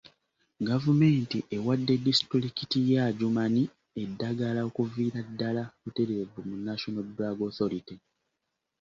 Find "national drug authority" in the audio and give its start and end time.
6.67-7.95